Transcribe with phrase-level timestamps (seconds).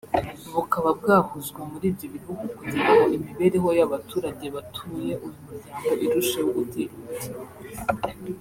[0.55, 7.27] bukaba bwahuzwa muri ibyo bihugu kugira ngo imibereho y’abaturage batuye uyu muryango irusheho gutera imbere